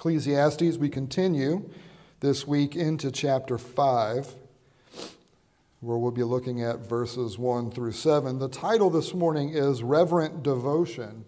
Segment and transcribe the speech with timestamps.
[0.00, 1.68] Ecclesiastes, we continue
[2.20, 4.34] this week into chapter 5,
[5.80, 8.38] where we'll be looking at verses 1 through 7.
[8.38, 11.26] The title this morning is Reverent Devotion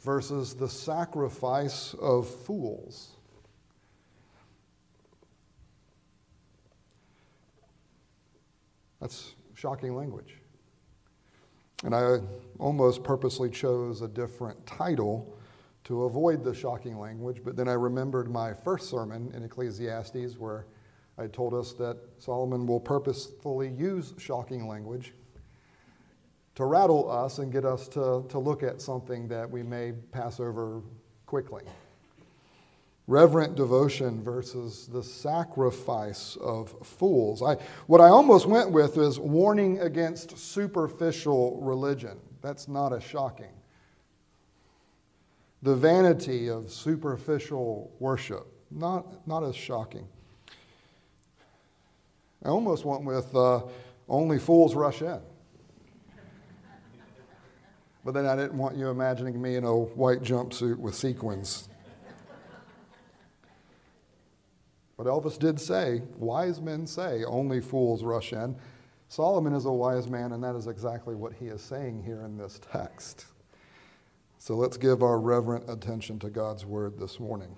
[0.00, 3.16] versus the Sacrifice of Fools.
[9.00, 10.36] That's shocking language.
[11.82, 12.20] And I
[12.60, 15.36] almost purposely chose a different title
[15.92, 20.64] to avoid the shocking language, but then I remembered my first sermon in Ecclesiastes where
[21.18, 25.12] I told us that Solomon will purposefully use shocking language
[26.54, 30.40] to rattle us and get us to, to look at something that we may pass
[30.40, 30.80] over
[31.26, 31.62] quickly.
[33.06, 37.42] Reverent devotion versus the sacrifice of fools.
[37.42, 42.18] I, what I almost went with is warning against superficial religion.
[42.40, 43.52] That's not as shocking
[45.62, 48.46] the vanity of superficial worship.
[48.70, 50.06] Not, not as shocking.
[52.44, 53.62] I almost went with uh,
[54.08, 55.20] only fools rush in.
[58.04, 61.68] But then I didn't want you imagining me in a white jumpsuit with sequins.
[64.96, 68.56] But Elvis did say, wise men say, only fools rush in.
[69.08, 72.36] Solomon is a wise man, and that is exactly what he is saying here in
[72.36, 73.26] this text.
[74.44, 77.54] So let's give our reverent attention to God's word this morning.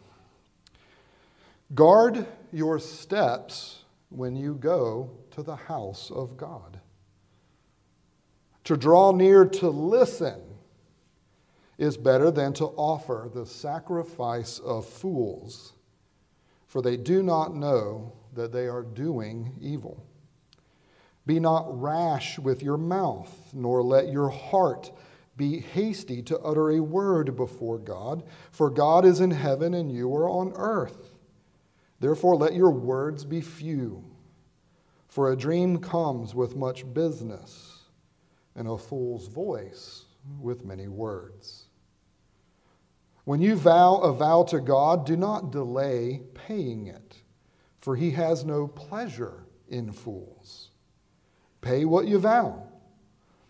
[1.74, 6.80] Guard your steps when you go to the house of God.
[8.64, 10.42] To draw near to listen
[11.78, 15.72] is better than to offer the sacrifice of fools,
[16.66, 20.04] for they do not know that they are doing evil.
[21.24, 24.92] Be not rash with your mouth, nor let your heart
[25.36, 30.14] be hasty to utter a word before God, for God is in heaven and you
[30.14, 31.12] are on earth.
[32.00, 34.04] Therefore, let your words be few.
[35.08, 37.84] For a dream comes with much business,
[38.54, 40.04] and a fool's voice
[40.40, 41.66] with many words.
[43.24, 47.22] When you vow a vow to God, do not delay paying it,
[47.80, 50.70] for he has no pleasure in fools.
[51.60, 52.68] Pay what you vow.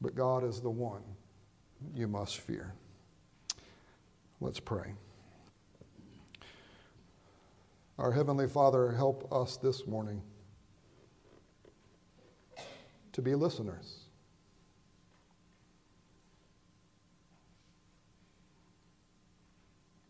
[0.00, 1.02] but God is the one
[1.94, 2.74] you must fear.
[4.40, 4.94] Let's pray.
[7.98, 10.22] Our Heavenly Father, help us this morning
[13.12, 13.98] to be listeners.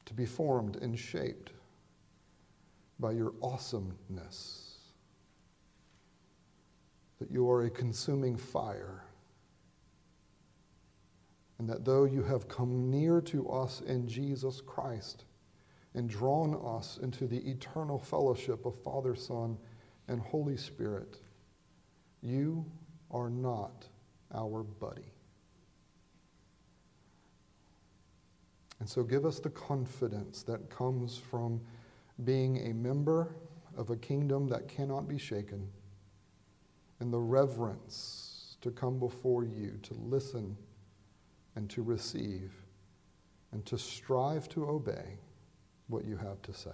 [0.07, 1.51] To be formed and shaped
[3.01, 4.79] by your awesomeness.
[7.19, 9.03] That you are a consuming fire
[11.61, 15.27] and that though you have come near to us in Jesus Christ
[15.93, 19.59] and drawn us into the eternal fellowship of Father, Son,
[20.09, 21.19] and Holy Spirit,
[22.23, 22.65] you
[23.11, 23.87] are not
[24.35, 25.13] our buddy.
[28.79, 31.61] And so give us the confidence that comes from
[32.25, 33.37] being a member
[33.77, 35.69] of a kingdom that cannot be shaken,
[37.01, 40.57] and the reverence to come before you, to listen
[41.61, 42.53] and to receive
[43.53, 45.19] and to strive to obey
[45.89, 46.71] what you have to say.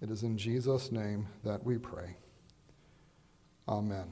[0.00, 2.16] It is in Jesus' name that we pray.
[3.68, 4.06] Amen.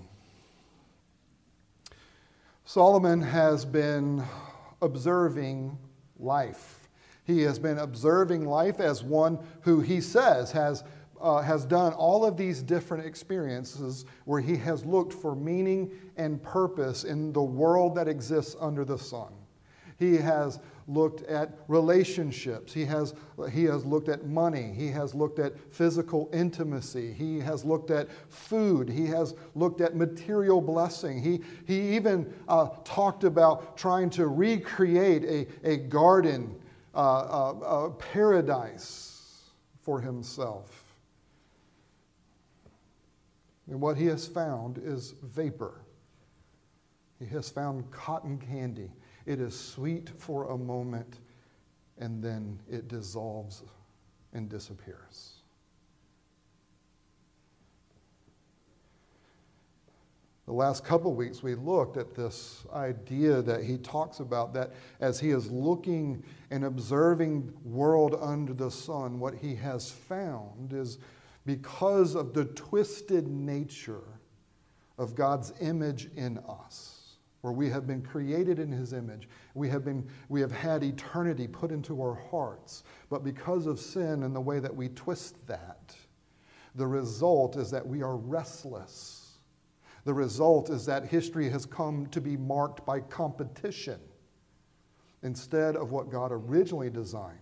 [2.67, 4.23] Solomon has been
[4.83, 5.79] observing
[6.19, 6.87] life.
[7.25, 10.85] He has been observing life as one who he says has
[11.21, 16.43] uh, has done all of these different experiences where he has looked for meaning and
[16.43, 19.33] purpose in the world that exists under the sun.
[19.99, 22.73] He has looked at relationships.
[22.73, 23.15] He has,
[23.53, 24.73] he has looked at money.
[24.75, 27.13] He has looked at physical intimacy.
[27.13, 28.89] He has looked at food.
[28.89, 31.21] He has looked at material blessing.
[31.21, 36.55] He, he even uh, talked about trying to recreate a, a garden,
[36.95, 39.51] uh, uh, a paradise
[39.83, 40.85] for himself.
[43.69, 45.83] And what he has found is vapor.
[47.19, 48.91] He has found cotton candy.
[49.29, 51.19] It is sweet for a moment
[51.99, 53.63] and then it dissolves
[54.33, 55.35] and disappears.
[60.47, 65.21] The last couple weeks, we looked at this idea that he talks about that as
[65.21, 70.97] he is looking and observing world under the sun, what he has found is
[71.45, 74.05] because of the twisted nature
[74.97, 76.98] of God's image in us,
[77.41, 81.47] where we have been created in his image, we have, been, we have had eternity
[81.47, 85.95] put into our hearts, but because of sin and the way that we twist that,
[86.75, 89.39] the result is that we are restless.
[90.05, 94.01] The result is that history has come to be marked by competition
[95.23, 97.39] instead of what God originally designed,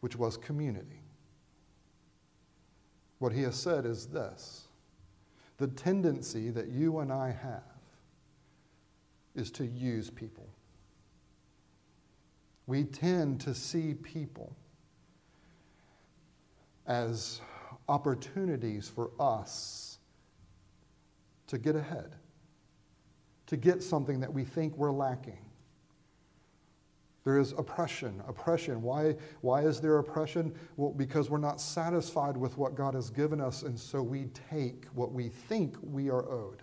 [0.00, 1.02] which was community.
[3.18, 4.68] What he has said is this
[5.58, 7.75] the tendency that you and I have
[9.36, 10.48] is to use people.
[12.66, 14.56] We tend to see people
[16.86, 17.40] as
[17.88, 19.98] opportunities for us
[21.46, 22.16] to get ahead,
[23.46, 25.38] to get something that we think we're lacking.
[27.24, 28.22] There is oppression.
[28.28, 28.82] Oppression.
[28.82, 30.54] Why, why is there oppression?
[30.76, 34.84] Well, because we're not satisfied with what God has given us, and so we take
[34.94, 36.62] what we think we are owed.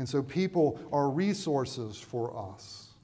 [0.00, 2.94] And so people are resources for us.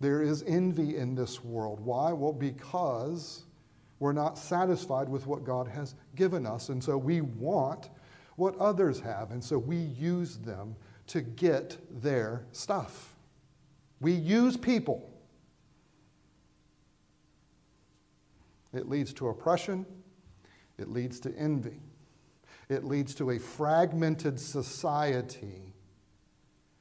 [0.00, 1.78] There is envy in this world.
[1.78, 2.10] Why?
[2.10, 3.44] Well, because
[3.98, 7.90] we're not satisfied with what God has given us, and so we want
[8.36, 10.74] what others have, and so we use them
[11.08, 13.14] to get their stuff.
[14.00, 15.12] We use people.
[18.72, 19.84] It leads to oppression,
[20.78, 21.82] it leads to envy,
[22.70, 25.73] it leads to a fragmented society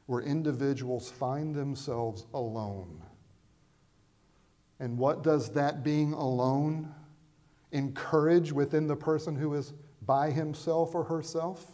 [0.06, 3.02] where individuals find themselves alone.
[4.80, 6.94] And what does that being alone
[7.72, 9.74] encourage within the person who is
[10.06, 11.66] by himself or herself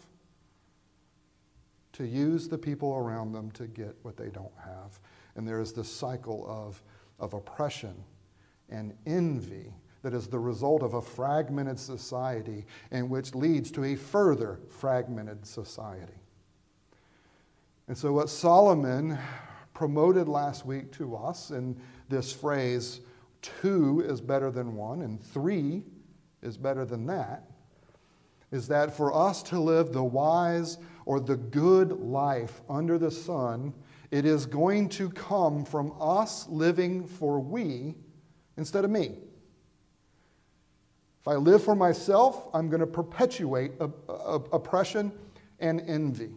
[1.94, 5.00] to use the people around them to get what they don't have.
[5.36, 6.82] And there is this cycle of,
[7.20, 7.94] of oppression
[8.70, 13.96] and envy that is the result of a fragmented society and which leads to a
[13.96, 16.19] further fragmented society.
[17.90, 19.18] And so, what Solomon
[19.74, 21.76] promoted last week to us in
[22.08, 23.02] this phrase,
[23.42, 25.82] two is better than one, and three
[26.44, 27.50] is better than that,
[28.52, 33.74] is that for us to live the wise or the good life under the sun,
[34.12, 37.96] it is going to come from us living for we
[38.56, 39.18] instead of me.
[41.22, 43.72] If I live for myself, I'm going to perpetuate
[44.08, 45.12] oppression
[45.60, 46.30] and envy.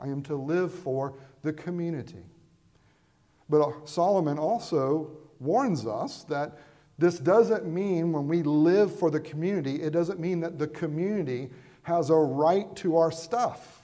[0.00, 2.24] I am to live for the community.
[3.48, 5.10] But uh, Solomon also
[5.40, 6.58] warns us that
[6.98, 11.50] this doesn't mean when we live for the community, it doesn't mean that the community
[11.82, 13.82] has a right to our stuff.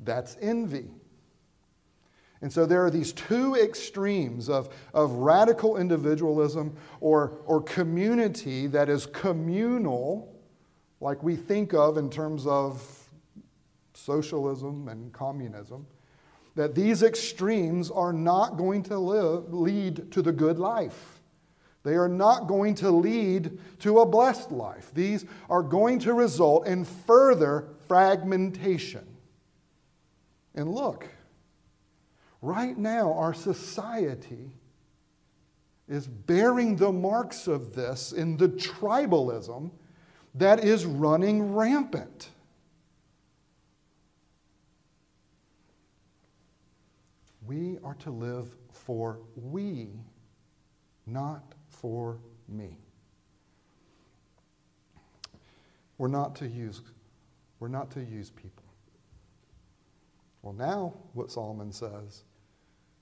[0.00, 0.90] That's envy.
[2.40, 8.88] And so there are these two extremes of, of radical individualism or, or community that
[8.88, 10.34] is communal,
[11.00, 13.03] like we think of in terms of
[14.04, 15.86] socialism and communism,
[16.54, 21.20] that these extremes are not going to live, lead to the good life.
[21.82, 24.90] They are not going to lead to a blessed life.
[24.94, 29.06] These are going to result in further fragmentation.
[30.54, 31.06] And look,
[32.40, 34.52] right now, our society
[35.88, 39.70] is bearing the marks of this in the tribalism
[40.34, 42.30] that is running rampant.
[47.46, 49.90] We are to live for we,
[51.06, 52.78] not for me.
[55.98, 56.80] We're not to use,
[57.60, 58.64] we're not to use people.
[60.42, 62.24] Well, now what Solomon says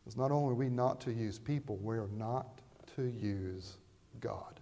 [0.07, 2.61] is not only we not to use people, we are not
[2.97, 3.79] to use
[4.21, 4.61] God.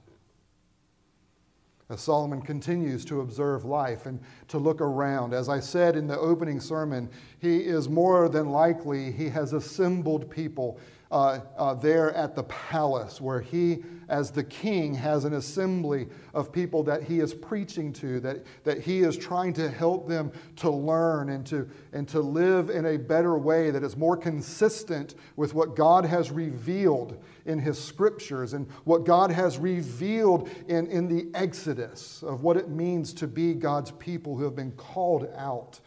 [1.91, 6.19] As Solomon continues to observe life and to look around, as I said in the
[6.19, 10.79] opening sermon, he is more than likely, he has assembled people
[11.11, 16.52] uh, uh, there at the palace, where he, as the king, has an assembly of
[16.52, 20.69] people that he is preaching to, that, that he is trying to help them to
[20.69, 25.55] learn and to, and to live in a better way that is more consistent with
[25.55, 31.31] what God has revealed in his scriptures and what God has revealed in, in the
[31.33, 35.81] Exodus of what it means to be God's people who have been called out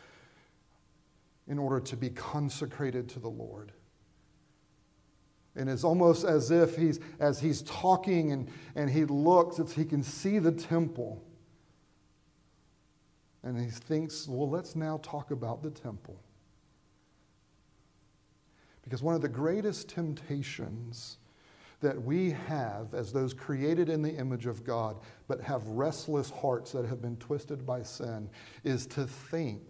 [1.47, 3.73] in order to be consecrated to the Lord.
[5.55, 10.01] And it's almost as if he's, as he's talking and, and he looks, he can
[10.01, 11.23] see the temple.
[13.43, 16.19] And he thinks, well, let's now talk about the temple.
[18.83, 21.17] Because one of the greatest temptations
[21.81, 26.71] that we have as those created in the image of God, but have restless hearts
[26.71, 28.29] that have been twisted by sin,
[28.63, 29.61] is to think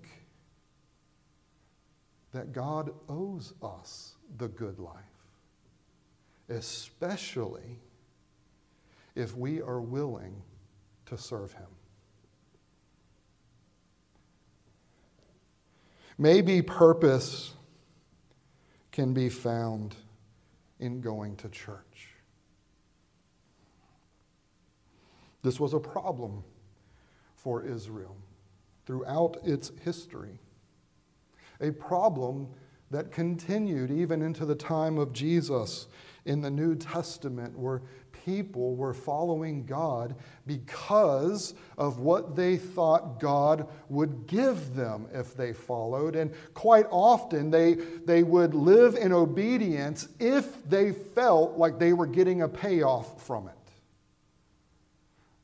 [2.32, 4.96] that God owes us the good life,
[6.50, 7.80] especially
[9.16, 10.42] if we are willing
[11.06, 11.68] to serve Him.
[16.18, 17.54] Maybe purpose
[18.92, 19.96] can be found
[20.80, 22.10] in going to church.
[25.42, 26.44] This was a problem
[27.36, 28.16] for Israel
[28.86, 30.40] throughout its history,
[31.60, 32.48] a problem
[32.92, 35.88] that continued even into the time of Jesus
[36.26, 37.82] in the New Testament, where
[38.26, 40.16] people were following God
[40.48, 46.16] because of what they thought God would give them if they followed.
[46.16, 52.08] And quite often they, they would live in obedience if they felt like they were
[52.08, 53.56] getting a payoff from it.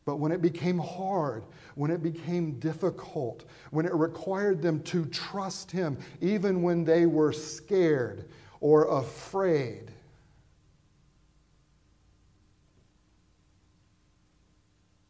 [0.06, 1.44] But when it became hard,
[1.76, 7.32] when it became difficult, when it required them to trust Him, even when they were
[7.32, 8.28] scared
[8.60, 9.92] or afraid,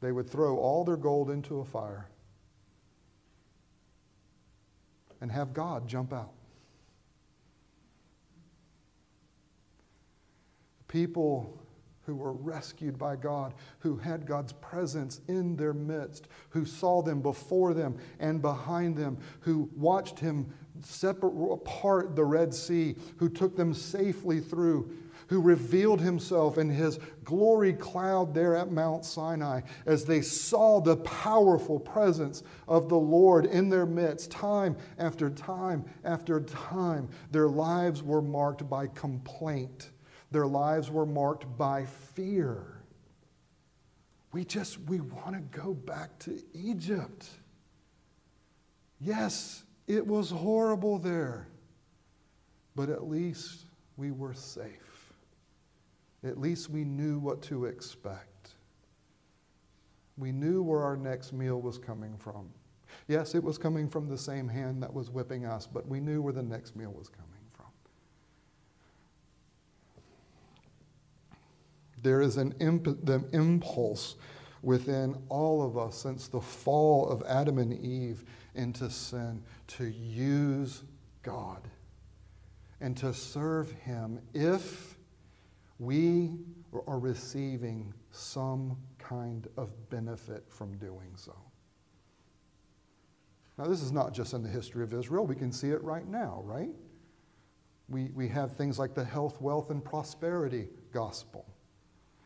[0.02, 2.08] they would throw all their gold into a fire
[5.22, 6.32] and have God jump out.
[10.88, 11.60] People
[12.06, 17.22] who were rescued by God, who had God's presence in their midst, who saw them
[17.22, 20.52] before them and behind them, who watched Him
[20.82, 24.92] separate apart the Red Sea, who took them safely through
[25.30, 30.98] who revealed himself in his glory cloud there at Mount Sinai as they saw the
[30.98, 37.08] powerful presence of the Lord in their midst, time after time after time.
[37.30, 39.92] Their lives were marked by complaint,
[40.32, 42.82] their lives were marked by fear.
[44.32, 47.28] We just, we want to go back to Egypt.
[49.00, 51.48] Yes, it was horrible there,
[52.76, 54.89] but at least we were safe.
[56.24, 58.56] At least we knew what to expect.
[60.18, 62.50] We knew where our next meal was coming from.
[63.08, 66.22] Yes, it was coming from the same hand that was whipping us, but we knew
[66.22, 67.66] where the next meal was coming from.
[72.02, 74.16] There is an imp- impulse
[74.62, 80.84] within all of us since the fall of Adam and Eve into sin to use
[81.24, 81.70] God
[82.82, 84.99] and to serve Him if
[85.80, 86.38] we
[86.88, 91.36] are receiving some kind of benefit from doing so.
[93.58, 95.26] Now, this is not just in the history of Israel.
[95.26, 96.70] We can see it right now, right?
[97.90, 101.46] We, we have things like the health, wealth, and prosperity gospel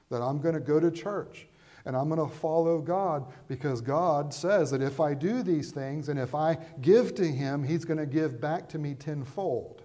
[0.10, 1.48] that I'm going to go to church
[1.86, 6.10] and I'm going to follow God because God says that if I do these things
[6.10, 9.83] and if I give to Him, He's going to give back to me tenfold.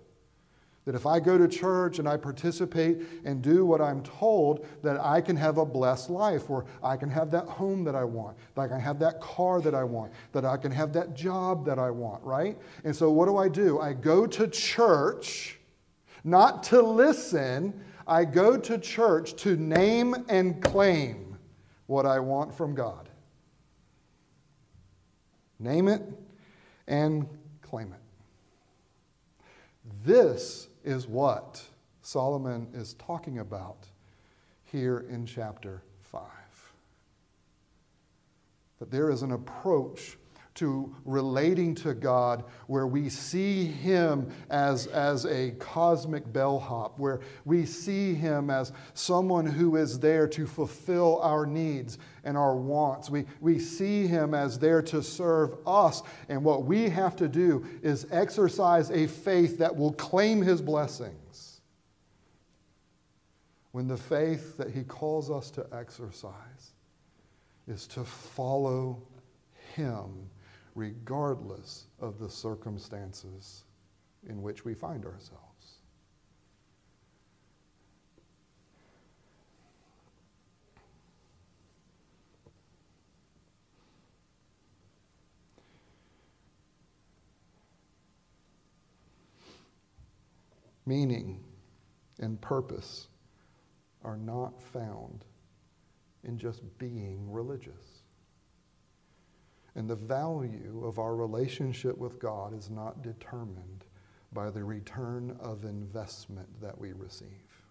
[0.88, 4.98] That if I go to church and I participate and do what I'm told, that
[4.98, 8.38] I can have a blessed life, or I can have that home that I want,
[8.54, 11.66] that I can have that car that I want, that I can have that job
[11.66, 12.56] that I want, right?
[12.84, 13.78] And so what do I do?
[13.78, 15.58] I go to church
[16.24, 21.36] not to listen, I go to church to name and claim
[21.84, 23.10] what I want from God.
[25.58, 26.00] Name it
[26.86, 27.28] and
[27.60, 28.00] claim it.
[30.02, 31.62] This is what
[32.00, 33.86] Solomon is talking about
[34.64, 36.22] here in chapter 5.
[38.78, 40.16] That there is an approach
[40.58, 47.64] to relating to God where we see Him as, as a cosmic bellhop, where we
[47.64, 53.08] see Him as someone who is there to fulfill our needs and our wants.
[53.08, 56.02] We, we see Him as there to serve us.
[56.28, 61.60] And what we have to do is exercise a faith that will claim His blessings.
[63.70, 66.72] When the faith that He calls us to exercise
[67.68, 69.00] is to follow
[69.76, 70.30] Him
[70.78, 73.64] regardless of the circumstances
[74.28, 75.80] in which we find ourselves.
[90.86, 91.42] Meaning,
[92.20, 93.08] and purpose
[94.04, 95.24] are not found
[96.22, 97.97] in just being religious.
[99.78, 103.84] And the value of our relationship with God is not determined
[104.32, 107.62] by the return of investment that we receive.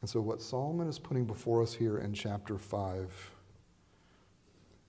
[0.00, 3.30] And so, what Solomon is putting before us here in chapter 5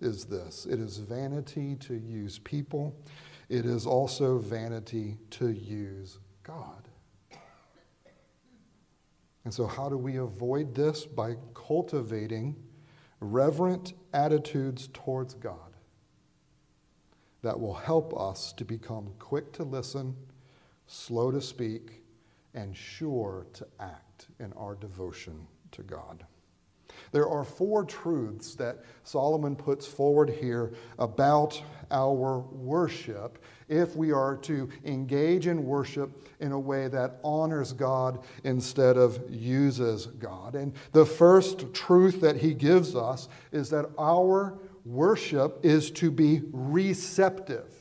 [0.01, 2.95] is this it is vanity to use people,
[3.49, 6.87] it is also vanity to use God.
[9.43, 11.05] And so, how do we avoid this?
[11.05, 12.55] By cultivating
[13.19, 15.75] reverent attitudes towards God
[17.41, 20.15] that will help us to become quick to listen,
[20.87, 22.03] slow to speak,
[22.53, 26.25] and sure to act in our devotion to God.
[27.11, 31.61] There are four truths that Solomon puts forward here about
[31.91, 38.19] our worship if we are to engage in worship in a way that honors God
[38.43, 40.55] instead of uses God.
[40.55, 46.41] And the first truth that he gives us is that our worship is to be
[46.51, 47.78] receptive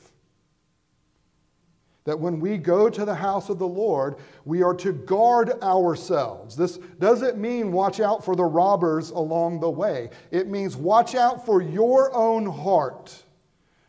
[2.09, 6.57] that when we go to the house of the Lord, we are to guard ourselves.
[6.57, 11.45] This doesn't mean watch out for the robbers along the way, it means watch out
[11.45, 13.25] for your own heart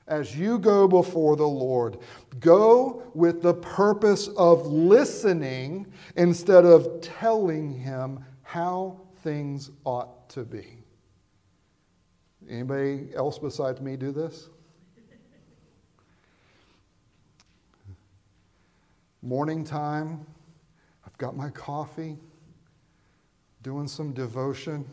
[0.05, 1.99] as you go before the Lord.
[2.41, 10.83] Go with the purpose of listening instead of telling Him how things ought to be.
[12.49, 14.49] Anybody else besides me do this?
[19.21, 20.25] Morning time.
[21.05, 22.17] I've got my coffee,
[23.61, 24.85] doing some devotion.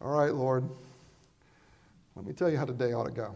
[0.00, 0.68] All right, Lord,
[2.16, 3.34] let me tell you how today ought to go.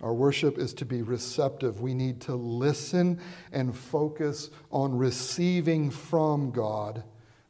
[0.00, 1.80] Our worship is to be receptive.
[1.80, 3.20] We need to listen
[3.52, 7.02] and focus on receiving from God,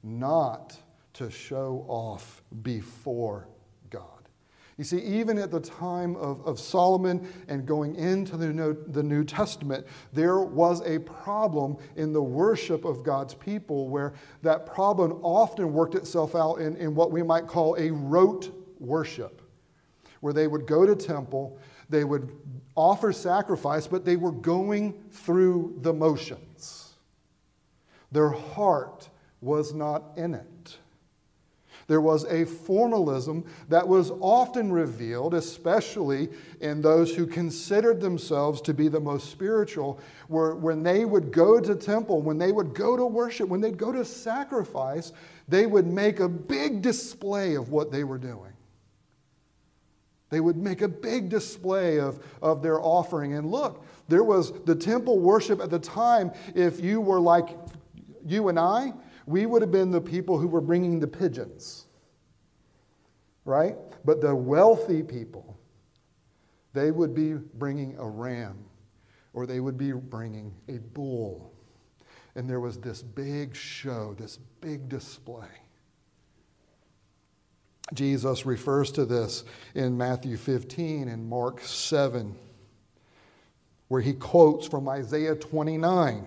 [0.03, 0.77] not
[1.15, 3.47] to show off before
[4.79, 9.03] you see, even at the time of, of Solomon and going into the New, the
[9.03, 14.13] New Testament, there was a problem in the worship of God's people where
[14.43, 19.41] that problem often worked itself out in, in what we might call a rote worship,
[20.21, 21.59] where they would go to temple,
[21.89, 22.37] they would
[22.75, 26.93] offer sacrifice, but they were going through the motions.
[28.13, 29.09] Their heart
[29.41, 30.47] was not in it.
[31.89, 36.29] There was a formalism that was often revealed, especially
[36.61, 41.61] in those who considered themselves to be the most spiritual, where when they would go
[41.61, 45.13] to temple, when they would go to worship, when they'd go to sacrifice,
[45.49, 48.53] they would make a big display of what they were doing.
[50.29, 53.35] They would make a big display of, of their offering.
[53.35, 56.33] And look, there was the temple worship at the time.
[56.55, 57.57] If you were like
[58.25, 58.93] you and I,
[59.27, 61.87] we would have been the people who were bringing the pigeons,
[63.45, 63.77] right?
[64.05, 65.59] But the wealthy people,
[66.73, 68.65] they would be bringing a ram
[69.33, 71.53] or they would be bringing a bull.
[72.37, 75.49] And there was this big show, this big display.
[77.95, 82.35] Jesus refers to this in Matthew 15 and Mark 7,
[83.89, 86.27] where he quotes from Isaiah 29.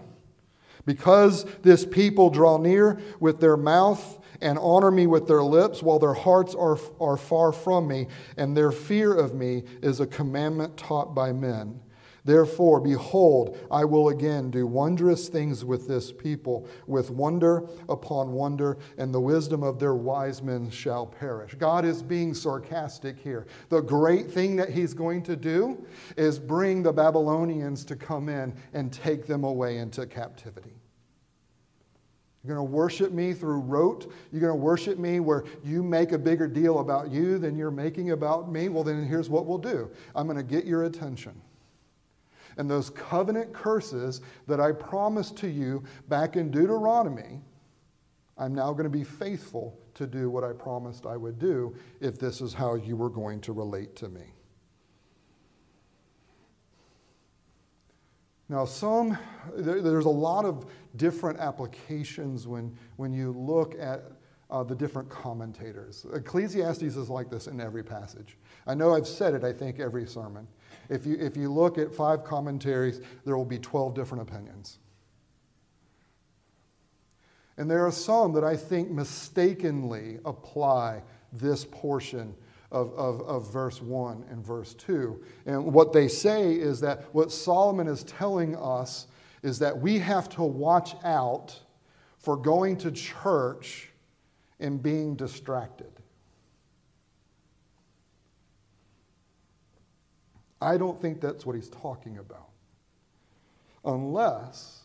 [0.86, 6.00] Because this people draw near with their mouth and honor me with their lips, while
[6.00, 10.78] their hearts are, are far from me, and their fear of me is a commandment
[10.78, 11.80] taught by men.
[12.26, 18.78] Therefore, behold, I will again do wondrous things with this people, with wonder upon wonder,
[18.98, 21.56] and the wisdom of their wise men shall perish.
[21.56, 23.48] God is being sarcastic here.
[23.70, 25.86] The great thing that he's going to do
[26.18, 30.74] is bring the Babylonians to come in and take them away into captivity.
[32.44, 34.12] You're going to worship me through rote.
[34.32, 37.70] You're going to worship me where you make a bigger deal about you than you're
[37.70, 38.70] making about me.
[38.70, 41.40] Well, then here's what we'll do I'm going to get your attention.
[42.60, 47.40] And those covenant curses that I promised to you back in Deuteronomy,
[48.38, 52.20] I'm now going to be faithful to do what I promised I would do if
[52.20, 54.34] this is how you were going to relate to me.
[58.50, 59.18] Now, some,
[59.56, 60.66] there, there's a lot of
[60.98, 64.04] different applications when, when you look at
[64.52, 66.06] uh, the different commentators.
[66.14, 68.38] Ecclesiastes is like this in every passage.
[68.68, 70.46] I know I've said it, I think, every sermon.
[70.90, 74.80] If you, if you look at five commentaries, there will be 12 different opinions.
[77.58, 82.34] And there are some that I think mistakenly apply this portion
[82.72, 85.22] of, of, of verse 1 and verse 2.
[85.46, 89.08] And what they say is that what Solomon is telling us
[89.44, 91.60] is that we have to watch out
[92.18, 93.90] for going to church
[94.60, 95.92] and being distracted.
[100.62, 102.50] I don't think that's what he's talking about.
[103.86, 104.84] Unless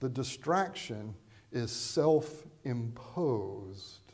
[0.00, 1.14] the distraction
[1.52, 4.12] is self imposed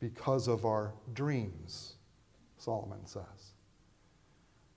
[0.00, 1.94] because of our dreams,
[2.58, 3.22] Solomon says.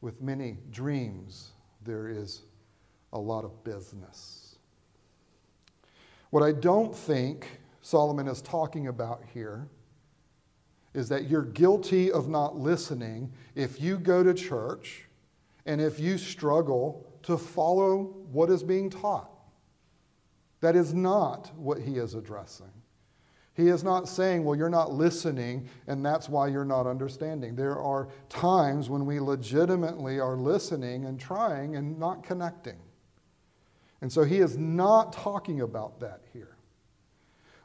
[0.01, 1.51] With many dreams,
[1.83, 2.43] there is
[3.13, 4.57] a lot of business.
[6.29, 9.67] What I don't think Solomon is talking about here
[10.97, 15.05] is that you're guilty of not listening if you go to church
[15.67, 19.29] and if you struggle to follow what is being taught.
[20.59, 22.71] That is not what he is addressing.
[23.53, 27.55] He is not saying, well, you're not listening, and that's why you're not understanding.
[27.55, 32.79] There are times when we legitimately are listening and trying and not connecting.
[34.01, 36.56] And so he is not talking about that here.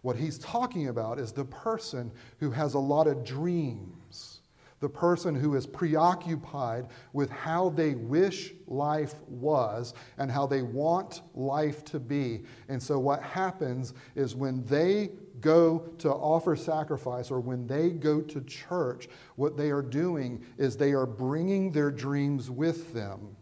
[0.03, 4.41] What he's talking about is the person who has a lot of dreams,
[4.81, 11.23] the person who is preoccupied with how they wish life was and how they want
[11.35, 12.43] life to be.
[12.69, 18.21] And so, what happens is when they go to offer sacrifice or when they go
[18.21, 23.37] to church, what they are doing is they are bringing their dreams with them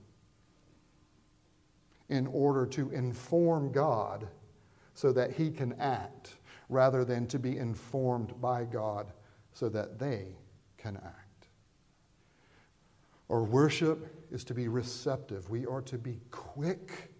[2.11, 4.29] in order to inform God
[4.93, 6.35] so that He can act
[6.71, 9.13] rather than to be informed by God
[9.53, 10.37] so that they
[10.79, 11.49] can act.
[13.29, 15.51] Our worship is to be receptive.
[15.51, 17.13] We are to be quick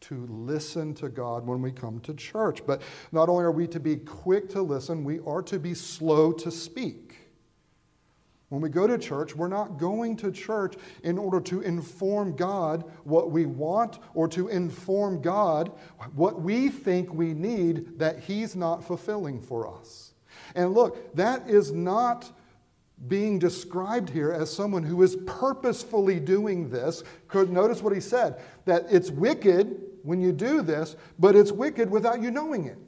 [0.00, 2.64] to listen to God when we come to church.
[2.66, 6.32] But not only are we to be quick to listen, we are to be slow
[6.32, 7.05] to speak.
[8.48, 12.84] When we go to church, we're not going to church in order to inform God
[13.02, 15.72] what we want or to inform God
[16.14, 20.12] what we think we need that He's not fulfilling for us.
[20.54, 22.30] And look, that is not
[23.08, 27.02] being described here as someone who is purposefully doing this.
[27.26, 31.90] Because notice what he said that it's wicked when you do this, but it's wicked
[31.90, 32.78] without you knowing it.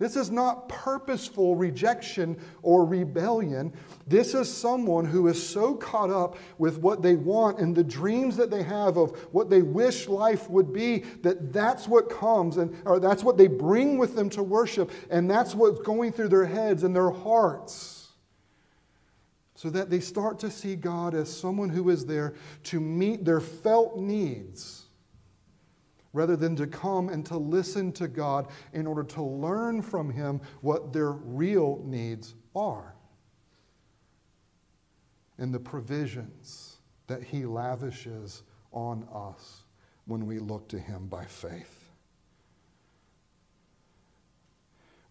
[0.00, 3.70] This is not purposeful rejection or rebellion.
[4.06, 8.34] This is someone who is so caught up with what they want and the dreams
[8.38, 12.74] that they have of what they wish life would be that that's what comes and
[12.86, 16.46] or that's what they bring with them to worship and that's what's going through their
[16.46, 18.08] heads and their hearts.
[19.54, 22.32] So that they start to see God as someone who is there
[22.64, 24.86] to meet their felt needs
[26.12, 30.40] rather than to come and to listen to God in order to learn from Him
[30.60, 32.94] what their real needs are
[35.38, 38.42] and the provisions that He lavishes
[38.72, 39.62] on us
[40.06, 41.76] when we look to Him by faith.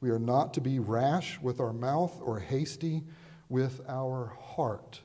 [0.01, 3.03] We are not to be rash with our mouth or hasty
[3.49, 5.01] with our heart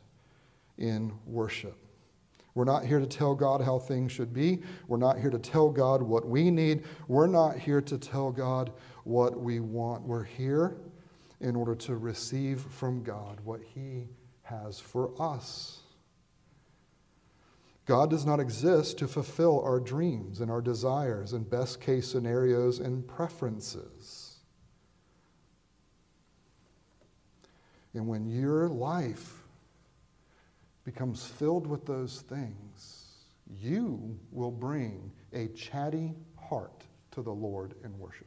[0.78, 1.83] in worship.
[2.54, 4.62] We're not here to tell God how things should be.
[4.86, 6.84] We're not here to tell God what we need.
[7.08, 10.02] We're not here to tell God what we want.
[10.02, 10.76] We're here
[11.40, 14.08] in order to receive from God what He
[14.42, 15.80] has for us.
[17.86, 22.78] God does not exist to fulfill our dreams and our desires and best case scenarios
[22.78, 24.36] and preferences.
[27.92, 29.43] And when your life
[30.84, 33.04] becomes filled with those things,
[33.58, 38.26] you will bring a chatty heart to the Lord in worship.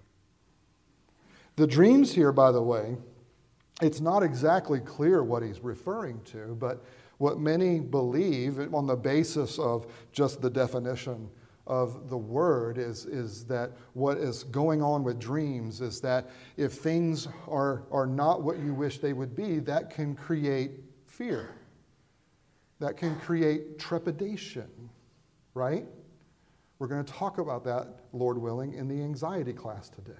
[1.55, 2.97] The dreams here, by the way,
[3.81, 6.83] it's not exactly clear what he's referring to, but
[7.19, 11.29] what many believe on the basis of just the definition
[11.65, 16.73] of the word is, is that what is going on with dreams is that if
[16.73, 20.71] things are, are not what you wish they would be, that can create
[21.05, 21.56] fear
[22.79, 24.69] that can create trepidation,
[25.53, 25.85] right?
[26.79, 30.11] We're going to talk about that, Lord willing, in the anxiety class today.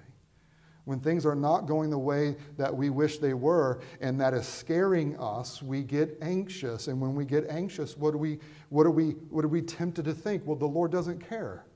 [0.84, 4.46] When things are not going the way that we wish they were, and that is
[4.46, 6.88] scaring us, we get anxious.
[6.88, 8.38] And when we get anxious, what are we,
[8.70, 10.46] what are we, what are we tempted to think?
[10.46, 11.66] Well, the Lord doesn't care.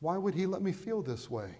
[0.00, 1.54] Why would He let me feel this way?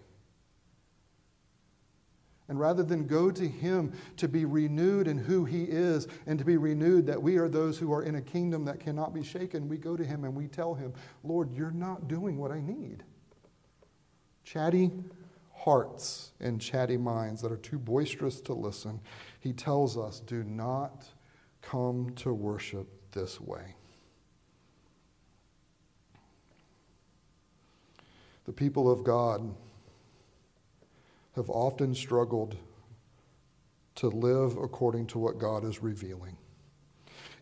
[2.48, 6.44] And rather than go to Him to be renewed in who He is and to
[6.44, 9.68] be renewed that we are those who are in a kingdom that cannot be shaken,
[9.68, 10.92] we go to Him and we tell Him,
[11.24, 13.02] Lord, you're not doing what I need.
[14.44, 14.92] Chatty
[15.66, 19.00] hearts and chatty minds that are too boisterous to listen,
[19.40, 21.04] he tells us do not
[21.60, 23.74] come to worship this way.
[28.44, 29.52] The people of God
[31.36, 32.56] have often struggled
[33.94, 36.36] to live according to what God is revealing.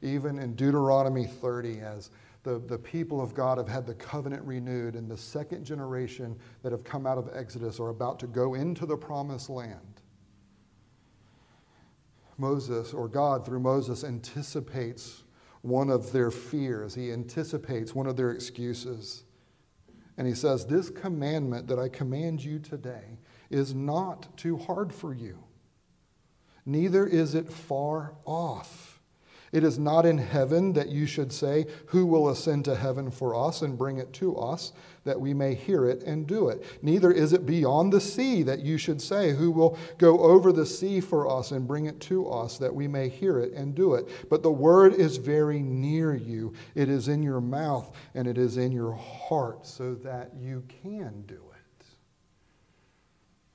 [0.02, 2.10] Even in Deuteronomy 30, as
[2.42, 6.72] the, the people of God have had the covenant renewed, and the second generation that
[6.72, 10.02] have come out of Exodus are about to go into the promised land.
[12.36, 15.22] Moses, or God through Moses, anticipates
[15.62, 16.94] one of their fears.
[16.94, 19.24] He anticipates one of their excuses.
[20.18, 23.18] And he says, This commandment that I command you today
[23.54, 25.38] is not too hard for you,
[26.66, 28.94] neither is it far off.
[29.54, 33.36] It is not in heaven that you should say, Who will ascend to heaven for
[33.36, 34.72] us and bring it to us,
[35.04, 36.64] that we may hear it and do it?
[36.82, 40.66] Neither is it beyond the sea that you should say, Who will go over the
[40.66, 43.94] sea for us and bring it to us, that we may hear it and do
[43.94, 44.08] it?
[44.28, 46.52] But the word is very near you.
[46.74, 51.22] It is in your mouth and it is in your heart, so that you can
[51.28, 51.53] do it.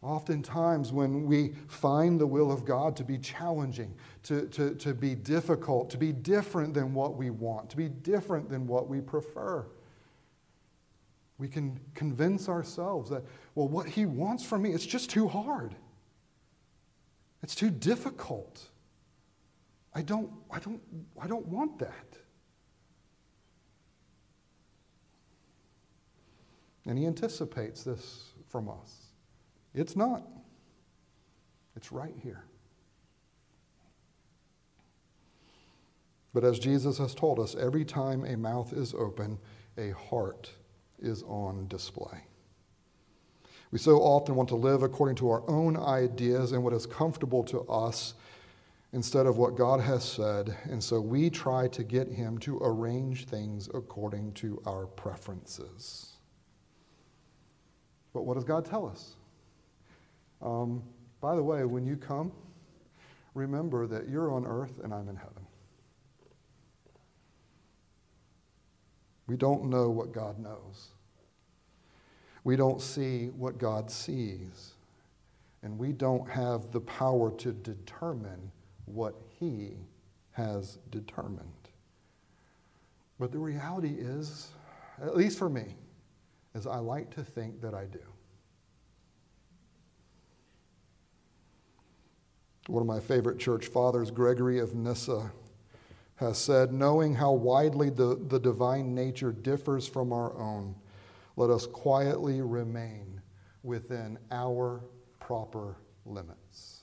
[0.02, 5.14] Oftentimes, when we find the will of God to be challenging, to, to, to be
[5.14, 9.66] difficult, to be different than what we want, to be different than what we prefer,
[11.38, 13.24] we can convince ourselves that,
[13.56, 15.76] well, what He wants from me, it's just too hard.
[17.44, 18.70] It's too difficult.
[19.94, 20.82] I don't, I don't,
[21.22, 22.18] I don't want that.
[26.86, 28.99] And He anticipates this from us.
[29.74, 30.24] It's not.
[31.76, 32.44] It's right here.
[36.34, 39.40] But as Jesus has told us, every time a mouth is open,
[39.78, 40.52] a heart
[41.00, 42.24] is on display.
[43.72, 47.44] We so often want to live according to our own ideas and what is comfortable
[47.46, 48.16] to us
[48.92, 53.26] instead of what God has said, and so we try to get Him to arrange
[53.26, 56.14] things according to our preferences.
[58.14, 59.14] But what does God tell us?
[60.42, 60.84] Um,
[61.22, 62.32] by the way, when you come,
[63.34, 65.46] remember that you're on earth and I'm in heaven.
[69.28, 70.88] We don't know what God knows.
[72.44, 74.74] We don't see what God sees.
[75.62, 78.52] And we don't have the power to determine
[78.86, 79.78] what He
[80.32, 81.50] has determined.
[83.20, 84.48] But the reality is,
[85.02, 85.76] at least for me,
[86.56, 88.00] is I like to think that I do.
[92.70, 95.32] One of my favorite church fathers, Gregory of Nyssa,
[96.18, 100.76] has said, Knowing how widely the, the divine nature differs from our own,
[101.36, 103.22] let us quietly remain
[103.64, 104.84] within our
[105.20, 106.82] proper limits.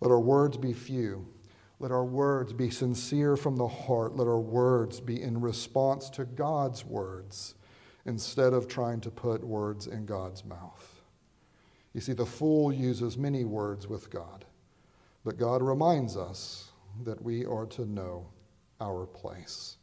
[0.00, 1.26] Let our words be few.
[1.80, 4.16] Let our words be sincere from the heart.
[4.16, 7.54] Let our words be in response to God's words
[8.04, 10.97] instead of trying to put words in God's mouth.
[11.94, 14.44] You see, the fool uses many words with God,
[15.24, 16.70] but God reminds us
[17.04, 18.28] that we are to know
[18.80, 19.76] our place.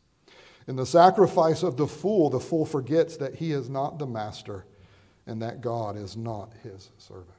[0.67, 4.65] In the sacrifice of the fool, the fool forgets that he is not the master
[5.27, 7.29] and that God is not his servant.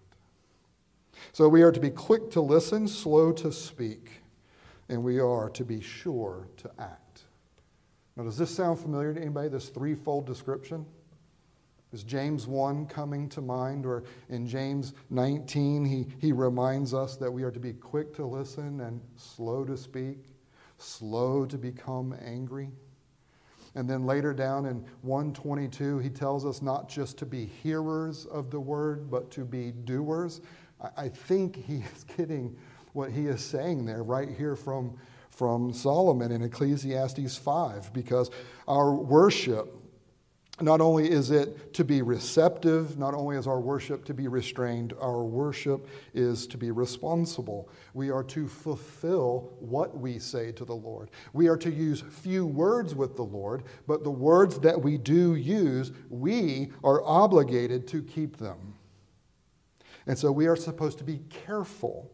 [1.32, 4.20] So we are to be quick to listen, slow to speak,
[4.88, 7.22] and we are to be sure to act.
[8.16, 10.86] Now, does this sound familiar to anybody, this threefold description?
[11.92, 13.86] Is James 1 coming to mind?
[13.86, 18.26] Or in James 19, he, he reminds us that we are to be quick to
[18.26, 20.18] listen and slow to speak,
[20.78, 22.70] slow to become angry.
[23.76, 28.50] And then later down in 122, he tells us not just to be hearers of
[28.50, 30.40] the word, but to be doers.
[30.80, 32.56] I, I think he is getting
[32.94, 34.98] what he is saying there right here from,
[35.30, 38.30] from Solomon in Ecclesiastes 5, because
[38.66, 39.85] our worship
[40.60, 44.94] not only is it to be receptive, not only is our worship to be restrained,
[45.00, 47.68] our worship is to be responsible.
[47.92, 51.10] We are to fulfill what we say to the Lord.
[51.34, 55.34] We are to use few words with the Lord, but the words that we do
[55.34, 58.74] use, we are obligated to keep them.
[60.06, 62.10] And so we are supposed to be careful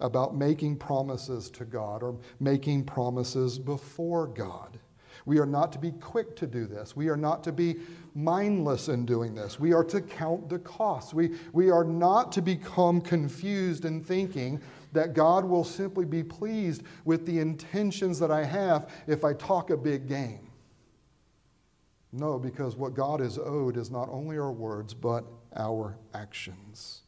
[0.00, 4.78] about making promises to God or making promises before God.
[5.26, 6.96] We are not to be quick to do this.
[6.96, 7.76] We are not to be
[8.14, 9.60] mindless in doing this.
[9.60, 11.14] We are to count the costs.
[11.14, 14.60] We, we are not to become confused in thinking
[14.92, 19.70] that God will simply be pleased with the intentions that I have if I talk
[19.70, 20.50] a big game.
[22.12, 25.24] No, because what God is owed is not only our words, but
[25.56, 27.02] our actions.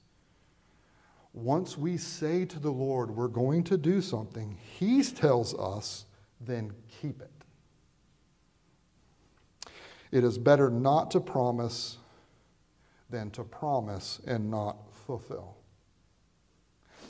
[1.32, 6.04] Once we say to the Lord, we're going to do something, He tells us,
[6.40, 7.30] then keep it.
[10.12, 11.98] It is better not to promise
[13.10, 15.56] than to promise and not fulfill.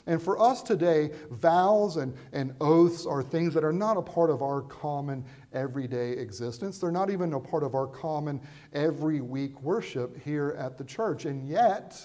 [0.05, 4.29] And for us today, vows and, and oaths are things that are not a part
[4.29, 6.77] of our common everyday existence.
[6.77, 8.41] They're not even a part of our common
[8.73, 11.23] every week worship here at the church.
[11.23, 12.01] And yet,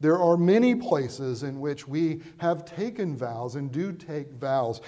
[0.00, 4.80] there are many places in which we have taken vows and do take vows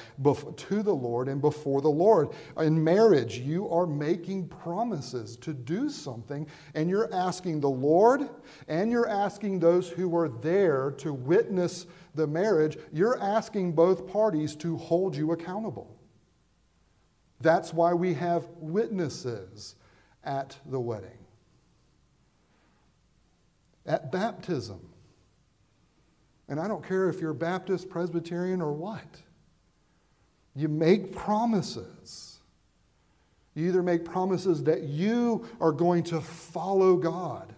[0.56, 2.30] to the Lord and before the Lord.
[2.56, 8.28] In marriage, you are making promises to do something, and you're asking the Lord
[8.68, 14.56] and you're asking those who are there to witness the marriage, you're asking both parties
[14.56, 15.98] to hold you accountable.
[17.40, 19.74] That's why we have witnesses
[20.24, 21.18] at the wedding.
[23.84, 24.91] At baptism,
[26.52, 29.22] and I don't care if you're Baptist, Presbyterian, or what.
[30.54, 32.40] You make promises.
[33.54, 37.54] You either make promises that you are going to follow God,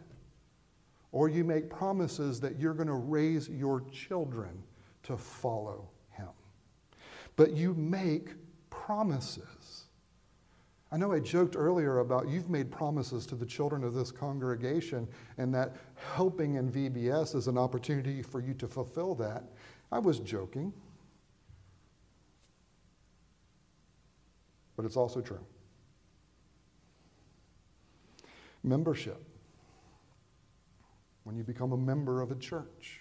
[1.11, 4.63] or you make promises that you're going to raise your children
[5.03, 6.29] to follow Him.
[7.35, 8.29] But you make
[8.71, 9.43] promises.
[10.95, 15.09] I know I joked earlier about you've made promises to the children of this congregation,
[15.39, 19.43] and that helping in VBS is an opportunity for you to fulfill that.
[19.91, 20.73] I was joking,
[24.77, 25.45] but it's also true.
[28.63, 29.21] Membership.
[31.25, 33.01] When you become a member of a church,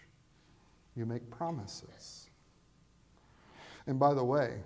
[0.95, 2.27] you make promises.
[3.85, 4.63] And by the way,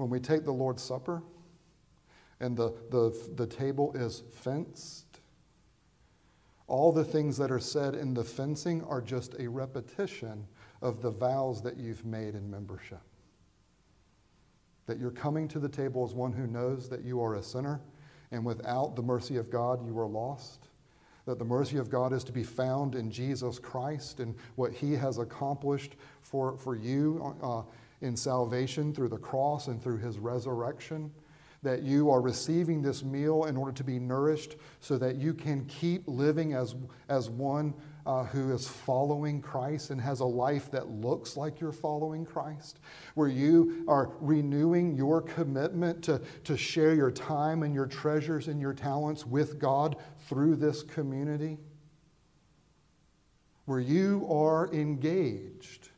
[0.00, 1.22] when we take the Lord's Supper
[2.40, 5.20] and the, the, the table is fenced,
[6.66, 10.46] all the things that are said in the fencing are just a repetition
[10.80, 13.02] of the vows that you've made in membership.
[14.86, 17.82] That you're coming to the table as one who knows that you are a sinner,
[18.30, 20.68] and without the mercy of God, you are lost.
[21.26, 24.94] That the mercy of God is to be found in Jesus Christ and what he
[24.94, 27.36] has accomplished for, for you.
[27.42, 27.62] Uh,
[28.00, 31.10] in salvation through the cross and through his resurrection.
[31.62, 35.66] That you are receiving this meal in order to be nourished so that you can
[35.66, 36.74] keep living as,
[37.10, 37.74] as one
[38.06, 42.80] uh, who is following Christ and has a life that looks like you're following Christ,
[43.14, 48.58] where you are renewing your commitment to, to share your time and your treasures and
[48.58, 51.58] your talents with God through this community,
[53.66, 55.89] where you are engaged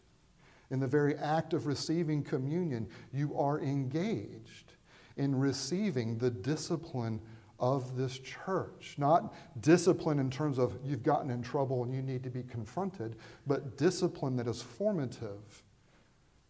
[0.72, 4.72] in the very act of receiving communion, you are engaged
[5.18, 7.20] in receiving the discipline
[7.60, 8.94] of this church.
[8.96, 13.16] Not discipline in terms of you've gotten in trouble and you need to be confronted,
[13.46, 15.62] but discipline that is formative.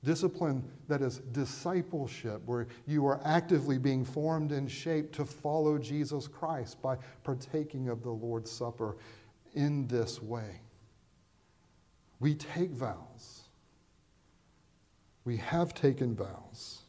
[0.04, 6.28] Discipline that is discipleship, where you are actively being formed and shaped to follow Jesus
[6.28, 8.96] Christ by partaking of the Lord's Supper
[9.54, 10.60] in this way.
[12.20, 13.41] We take vows
[15.24, 16.82] we have taken vows.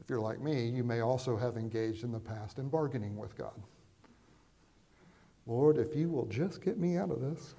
[0.00, 3.36] If you're like me, you may also have engaged in the past in bargaining with
[3.36, 3.60] God.
[5.46, 7.54] Lord, if you will just get me out of this.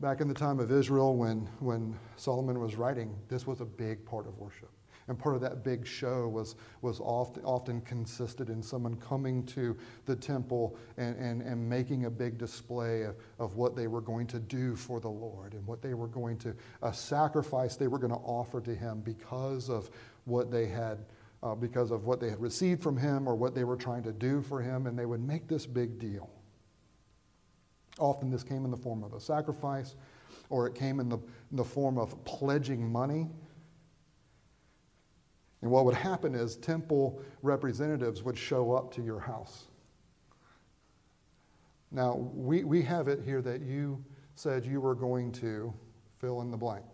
[0.00, 4.04] Back in the time of Israel, when, when Solomon was writing, this was a big
[4.04, 4.70] part of worship.
[5.08, 9.76] And part of that big show was, was often, often consisted in someone coming to
[10.06, 14.26] the temple and, and, and making a big display of, of what they were going
[14.28, 17.98] to do for the Lord and what they were going to, a sacrifice they were
[17.98, 19.90] going to offer to Him because of
[20.24, 21.04] what they had.
[21.42, 24.12] Uh, because of what they had received from him or what they were trying to
[24.12, 26.30] do for him, and they would make this big deal.
[27.98, 29.94] Often, this came in the form of a sacrifice,
[30.48, 33.28] or it came in the, in the form of pledging money
[35.64, 39.64] and what would happen is temple representatives would show up to your house.
[41.90, 44.04] Now, we, we have it here that you
[44.34, 45.72] said you were going to
[46.20, 46.84] fill in the blank.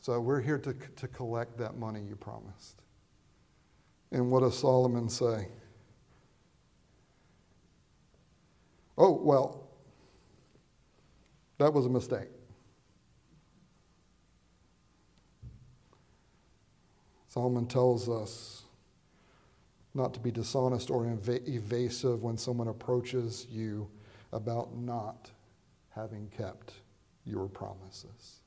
[0.00, 2.80] So we're here to, to collect that money you promised.
[4.12, 5.48] And what does Solomon say?
[8.96, 9.68] Oh, well,
[11.58, 12.28] that was a mistake.
[17.32, 18.64] Solomon tells us
[19.94, 23.88] not to be dishonest or ev- evasive when someone approaches you
[24.34, 25.30] about not
[25.94, 26.74] having kept
[27.24, 28.40] your promises.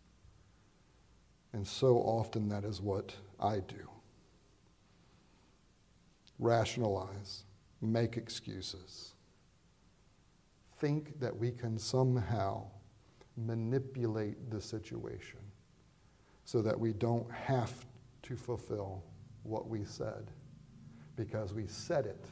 [1.51, 3.89] And so often that is what I do
[6.37, 7.45] rationalize,
[7.81, 9.13] make excuses,
[10.77, 12.67] think that we can somehow
[13.35, 15.39] manipulate the situation
[16.43, 17.73] so that we don't have
[18.25, 19.03] to fulfill
[19.43, 20.31] what we said
[21.15, 22.25] because we said it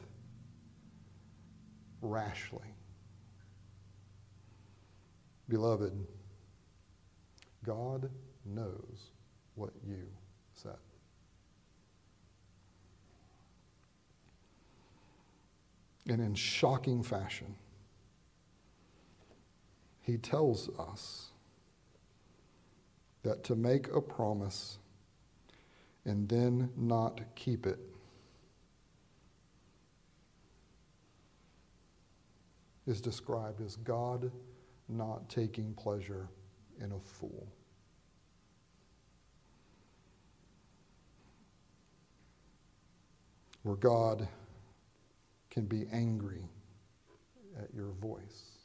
[2.02, 2.74] rashly.
[5.48, 5.92] Beloved,
[7.64, 8.10] God
[8.44, 9.10] knows
[9.54, 10.06] what you
[10.54, 10.76] said.
[16.08, 17.54] And in shocking fashion,
[20.02, 21.28] he tells us
[23.22, 24.78] that to make a promise
[26.04, 27.78] and then not keep it
[32.86, 34.30] is described as God
[34.88, 36.28] not taking pleasure
[36.80, 37.46] in a fool.
[43.62, 44.28] Where God
[45.50, 46.50] can be angry
[47.58, 48.58] at your voice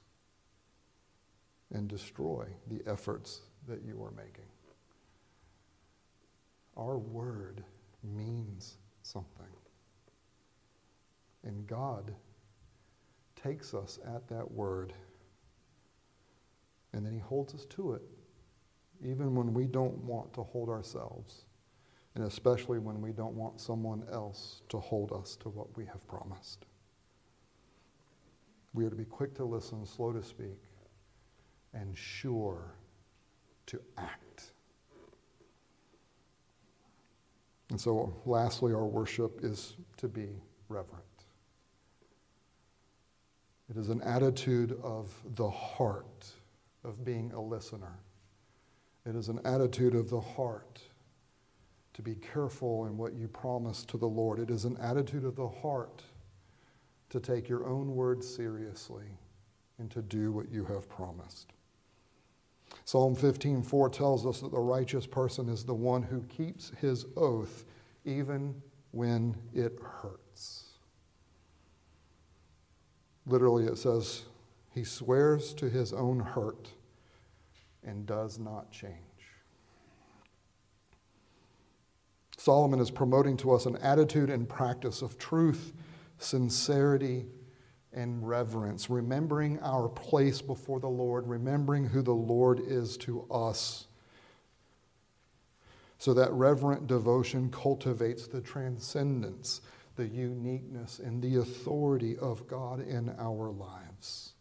[1.73, 4.48] and destroy the efforts that you are making.
[6.79, 7.63] Our word
[8.03, 9.45] means something.
[11.43, 12.15] And God
[13.35, 14.93] takes us at that word
[16.93, 18.01] and then he holds us to it,
[19.03, 21.45] even when we don't want to hold ourselves,
[22.15, 26.05] and especially when we don't want someone else to hold us to what we have
[26.07, 26.65] promised.
[28.73, 30.63] We are to be quick to listen, slow to speak,
[31.73, 32.73] and sure
[33.67, 34.53] to act.
[37.79, 40.27] And so, lastly, our worship is to be
[40.67, 41.05] reverent.
[43.69, 46.27] It is an attitude of the heart
[46.83, 47.97] of being a listener.
[49.05, 50.81] It is an attitude of the heart
[51.93, 54.39] to be careful in what you promise to the Lord.
[54.39, 56.03] It is an attitude of the heart
[57.11, 59.07] to take your own words seriously
[59.77, 61.53] and to do what you have promised.
[62.89, 67.63] Psalm 15:4 tells us that the righteous person is the one who keeps his oath
[68.03, 70.69] even when it hurts.
[73.27, 74.23] Literally it says
[74.73, 76.69] he swears to his own hurt
[77.83, 78.95] and does not change.
[82.39, 85.73] Solomon is promoting to us an attitude and practice of truth,
[86.17, 87.27] sincerity,
[87.93, 93.87] and reverence, remembering our place before the Lord, remembering who the Lord is to us.
[95.97, 99.61] So that reverent devotion cultivates the transcendence,
[99.95, 104.33] the uniqueness, and the authority of God in our lives.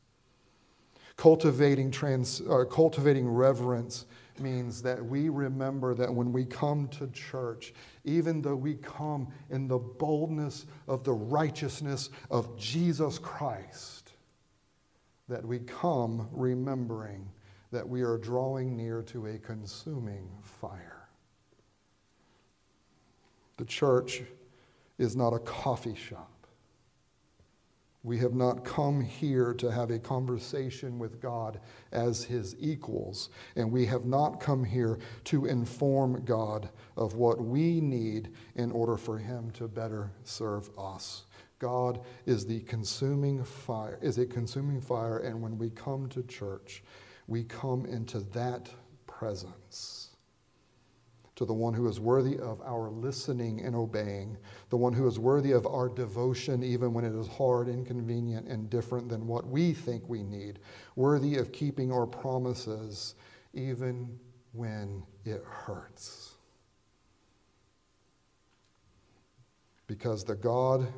[1.17, 4.07] Cultivating, trans, uh, cultivating reverence
[4.41, 7.73] means that we remember that when we come to church,
[8.05, 14.13] even though we come in the boldness of the righteousness of Jesus Christ,
[15.29, 17.29] that we come remembering
[17.71, 21.09] that we are drawing near to a consuming fire.
[23.59, 24.23] The church
[24.99, 26.38] is not a coffee shop.
[28.05, 33.73] We have not come here to have a conversation with God as his equals, and
[33.73, 39.19] we have not come here to inform God of what we need in order for
[39.19, 41.25] him to better serve us.
[41.59, 46.85] God is the consuming fire, is a consuming fire, and when we come to church,
[47.27, 48.71] we come into that
[49.07, 50.08] presence
[51.39, 54.37] to the one who is worthy of our listening and obeying,
[54.71, 58.69] the one who is worthy of our devotion even when it is hard, inconvenient, and
[58.69, 60.59] different than what we think we need,
[60.97, 63.15] worthy of keeping our promises
[63.55, 64.19] even
[64.53, 66.35] when it hurts.
[69.87, 70.89] Because the God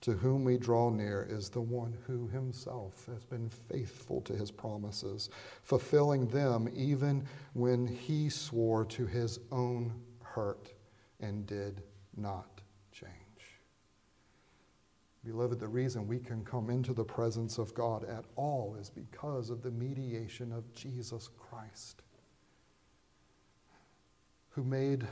[0.00, 4.50] to whom we draw near is the one who himself has been faithful to his
[4.50, 5.28] promises,
[5.62, 9.92] fulfilling them even when he swore to his own
[10.22, 10.72] hurt
[11.20, 11.82] and did
[12.16, 12.60] not
[12.92, 13.10] change.
[15.24, 19.50] Beloved, the reason we can come into the presence of God at all is because
[19.50, 22.02] of the mediation of Jesus Christ,
[24.48, 25.06] who made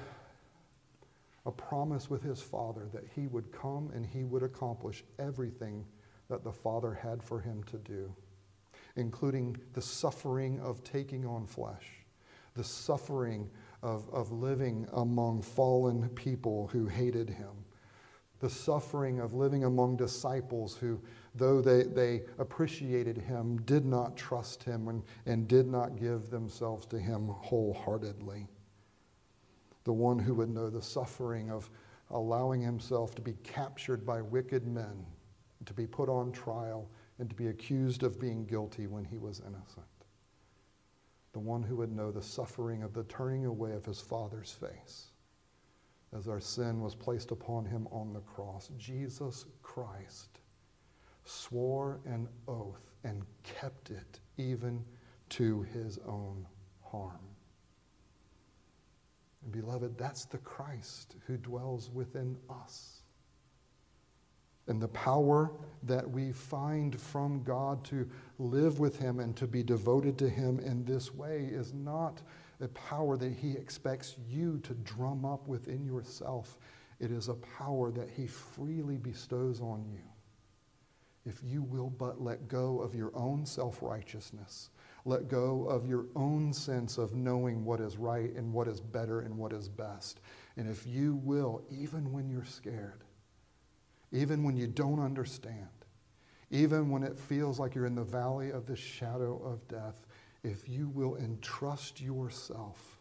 [1.48, 5.82] a promise with his Father that he would come and he would accomplish everything
[6.28, 8.14] that the Father had for him to do,
[8.96, 12.04] including the suffering of taking on flesh,
[12.54, 13.48] the suffering
[13.82, 17.64] of, of living among fallen people who hated him,
[18.40, 21.00] the suffering of living among disciples who,
[21.34, 26.84] though they, they appreciated him, did not trust him and, and did not give themselves
[26.84, 28.46] to him wholeheartedly.
[29.88, 31.70] The one who would know the suffering of
[32.10, 35.06] allowing himself to be captured by wicked men,
[35.64, 39.40] to be put on trial, and to be accused of being guilty when he was
[39.40, 39.86] innocent.
[41.32, 45.06] The one who would know the suffering of the turning away of his Father's face
[46.14, 48.68] as our sin was placed upon him on the cross.
[48.76, 50.40] Jesus Christ
[51.24, 54.84] swore an oath and kept it even
[55.30, 56.46] to his own
[56.82, 57.37] harm.
[59.42, 63.02] And beloved, that's the Christ who dwells within us.
[64.66, 65.50] And the power
[65.84, 68.08] that we find from God to
[68.38, 72.20] live with Him and to be devoted to Him in this way is not
[72.60, 76.58] a power that He expects you to drum up within yourself.
[77.00, 80.02] It is a power that He freely bestows on you.
[81.24, 84.70] If you will but let go of your own self righteousness
[85.04, 89.20] let go of your own sense of knowing what is right and what is better
[89.20, 90.20] and what is best.
[90.56, 93.04] And if you will, even when you're scared,
[94.12, 95.68] even when you don't understand,
[96.50, 100.06] even when it feels like you're in the valley of the shadow of death,
[100.42, 102.98] if you will entrust yourself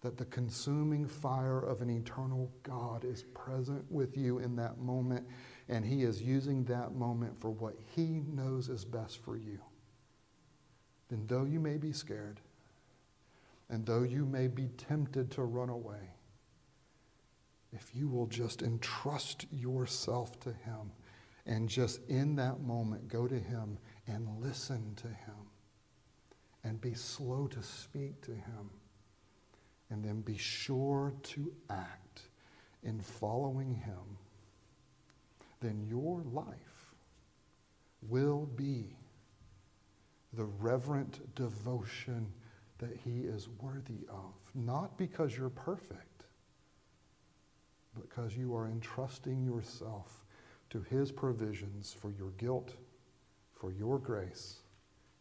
[0.00, 5.26] that the consuming fire of an eternal God is present with you in that moment,
[5.68, 9.58] and He is using that moment for what He knows is best for you
[11.08, 12.40] then though you may be scared,
[13.68, 16.10] and though you may be tempted to run away,
[17.72, 20.92] if you will just entrust yourself to Him
[21.46, 25.50] and just in that moment go to Him and listen to Him
[26.62, 28.70] and be slow to speak to Him
[29.90, 32.22] and then be sure to act
[32.82, 34.18] in following Him,
[35.60, 36.94] then your life
[38.02, 38.96] will be
[40.36, 42.26] the reverent devotion
[42.78, 44.34] that he is worthy of.
[44.54, 46.24] Not because you're perfect,
[47.94, 50.24] but because you are entrusting yourself
[50.70, 52.74] to his provisions for your guilt,
[53.52, 54.60] for your grace,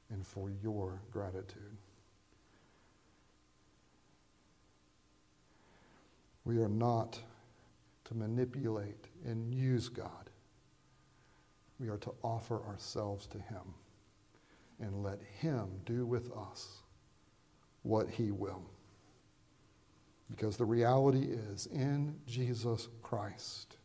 [0.09, 1.78] and for your gratitude.
[6.45, 7.20] We are not
[8.05, 10.30] to manipulate and use God.
[11.80, 13.74] We are to offer ourselves to him
[14.84, 16.82] and let Him do with us
[17.84, 18.62] what He will.
[20.30, 23.78] Because the reality is, in Jesus Christ,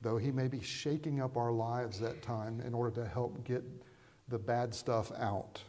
[0.00, 3.64] though He may be shaking up our lives at time in order to help get
[4.28, 5.60] the bad stuff out,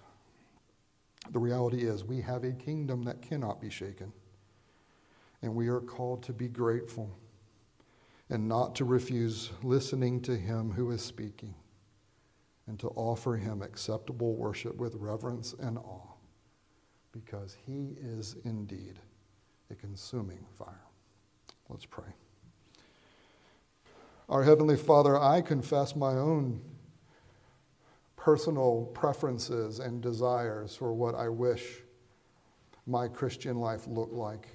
[1.32, 4.14] the reality is we have a kingdom that cannot be shaken.
[5.41, 7.18] And we are called to be grateful
[8.30, 11.56] and not to refuse listening to Him who is speaking
[12.68, 16.13] and to offer him acceptable worship with reverence and awe,
[17.11, 18.99] because he is indeed
[19.72, 20.84] a consuming fire.
[21.70, 22.13] Let's pray.
[24.28, 26.61] Our Heavenly Father, I confess my own
[28.16, 31.82] personal preferences and desires for what I wish
[32.88, 34.47] my Christian life looked like,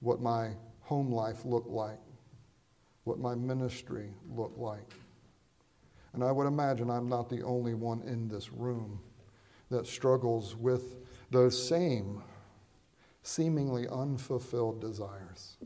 [0.00, 0.50] what my
[0.82, 1.98] home life looked like,
[3.02, 4.94] what my ministry looked like.
[6.16, 9.00] And I would imagine I'm not the only one in this room
[9.68, 10.96] that struggles with
[11.30, 12.22] those same
[13.22, 15.58] seemingly unfulfilled desires.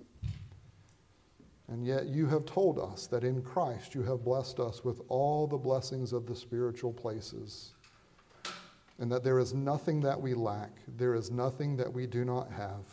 [1.69, 5.47] And yet you have told us that in Christ you have blessed us with all
[5.47, 7.75] the blessings of the spiritual places.
[8.99, 12.51] And that there is nothing that we lack, there is nothing that we do not
[12.51, 12.87] have.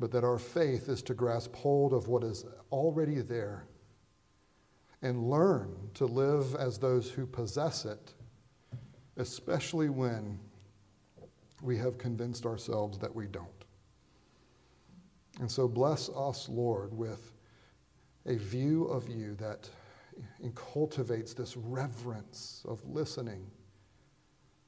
[0.00, 3.68] But that our faith is to grasp hold of what is already there
[5.06, 8.12] and learn to live as those who possess it,
[9.16, 10.36] especially when
[11.62, 13.46] we have convinced ourselves that we don't.
[15.38, 17.32] And so bless us, Lord, with
[18.26, 19.70] a view of you that
[20.56, 23.46] cultivates this reverence of listening,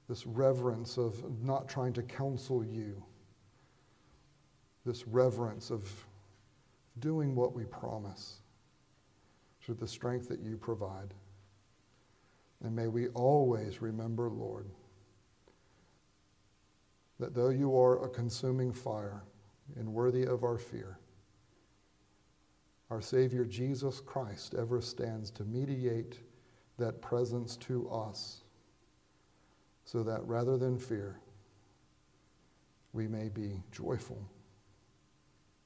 [0.09, 3.03] this reverence of not trying to counsel you,
[4.87, 5.91] this reverence of
[7.01, 8.39] doing what we promise
[9.69, 11.13] through the strength that you provide.
[12.65, 14.71] And may we always remember, Lord,
[17.21, 19.25] that though you are a consuming fire
[19.77, 20.99] and worthy of our fear,
[22.89, 26.19] our Savior Jesus Christ ever stands to mediate
[26.79, 28.45] that presence to us
[29.85, 31.21] so that rather than fear,
[32.95, 34.27] we may be joyful,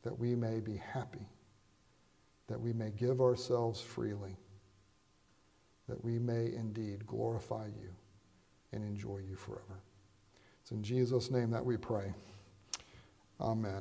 [0.02, 1.28] that we may be happy
[2.52, 4.36] that we may give ourselves freely,
[5.88, 7.88] that we may indeed glorify you
[8.72, 9.80] and enjoy you forever.
[10.60, 12.12] It's in Jesus' name that we pray.
[13.40, 13.80] Amen.